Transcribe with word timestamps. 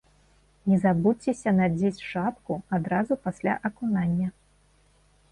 Не 0.69 0.77
забудзьцеся 0.83 1.51
надзець 1.57 2.05
шапку 2.11 2.53
адразу 2.77 3.13
пасля 3.27 3.53
акунання. 3.69 4.27